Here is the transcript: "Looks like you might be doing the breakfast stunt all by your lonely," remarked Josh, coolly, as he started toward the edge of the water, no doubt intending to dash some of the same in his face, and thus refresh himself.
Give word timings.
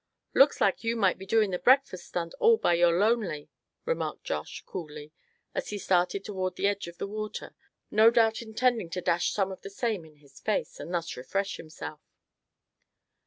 "Looks 0.33 0.59
like 0.59 0.83
you 0.83 0.95
might 0.95 1.19
be 1.19 1.27
doing 1.27 1.51
the 1.51 1.59
breakfast 1.59 2.07
stunt 2.07 2.33
all 2.39 2.57
by 2.57 2.73
your 2.73 2.97
lonely," 2.97 3.51
remarked 3.85 4.23
Josh, 4.23 4.63
coolly, 4.65 5.11
as 5.53 5.69
he 5.69 5.77
started 5.77 6.25
toward 6.25 6.55
the 6.55 6.65
edge 6.65 6.87
of 6.87 6.97
the 6.97 7.05
water, 7.05 7.53
no 7.91 8.09
doubt 8.09 8.41
intending 8.41 8.89
to 8.89 9.01
dash 9.01 9.31
some 9.31 9.51
of 9.51 9.61
the 9.61 9.69
same 9.69 10.03
in 10.03 10.15
his 10.15 10.39
face, 10.39 10.79
and 10.79 10.91
thus 10.91 11.15
refresh 11.15 11.57
himself. 11.57 12.01